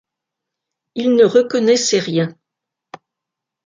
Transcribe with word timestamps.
Il 0.95 1.15
ne 1.15 1.25
reconnaissait 1.25 1.99
rien. 1.99 2.35